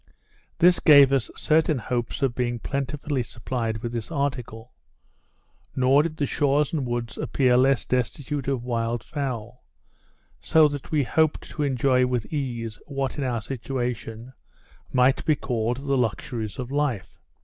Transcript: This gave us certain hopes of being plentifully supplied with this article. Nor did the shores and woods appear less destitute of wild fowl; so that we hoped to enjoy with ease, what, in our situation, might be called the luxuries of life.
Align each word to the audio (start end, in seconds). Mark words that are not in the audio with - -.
This 0.57 0.79
gave 0.79 1.13
us 1.13 1.29
certain 1.35 1.77
hopes 1.77 2.23
of 2.23 2.33
being 2.33 2.57
plentifully 2.57 3.21
supplied 3.21 3.83
with 3.83 3.91
this 3.91 4.09
article. 4.11 4.73
Nor 5.75 6.01
did 6.01 6.17
the 6.17 6.25
shores 6.25 6.73
and 6.73 6.87
woods 6.87 7.19
appear 7.19 7.55
less 7.55 7.85
destitute 7.85 8.47
of 8.47 8.63
wild 8.63 9.03
fowl; 9.03 9.63
so 10.39 10.67
that 10.69 10.89
we 10.89 11.03
hoped 11.03 11.43
to 11.51 11.61
enjoy 11.61 12.07
with 12.07 12.25
ease, 12.33 12.79
what, 12.87 13.19
in 13.19 13.23
our 13.23 13.41
situation, 13.43 14.33
might 14.91 15.23
be 15.23 15.35
called 15.35 15.77
the 15.77 15.95
luxuries 15.99 16.57
of 16.57 16.71
life. 16.71 17.19